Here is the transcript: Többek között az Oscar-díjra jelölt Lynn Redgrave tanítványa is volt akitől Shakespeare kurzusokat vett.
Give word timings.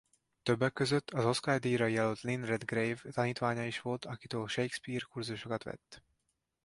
Többek 0.43 0.73
között 0.73 1.11
az 1.11 1.25
Oscar-díjra 1.25 1.85
jelölt 1.87 2.21
Lynn 2.21 2.43
Redgrave 2.45 2.97
tanítványa 3.11 3.65
is 3.65 3.79
volt 3.81 4.05
akitől 4.05 4.47
Shakespeare 4.47 5.05
kurzusokat 5.09 5.63
vett. 5.63 6.03